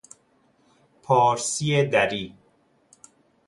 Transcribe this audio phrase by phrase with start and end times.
[1.01, 2.35] پارسی دری